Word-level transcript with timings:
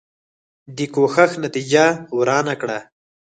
دې 0.75 0.85
کوښښ 0.93 1.31
نتیجه 1.45 1.85
ورنه 2.17 2.53
کړه. 2.61 2.79